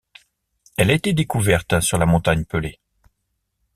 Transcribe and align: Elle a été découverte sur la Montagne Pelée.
Elle 0.77 0.89
a 0.89 0.95
été 0.95 1.13
découverte 1.13 1.79
sur 1.79 1.99
la 1.99 2.07
Montagne 2.07 2.43
Pelée. 2.45 2.79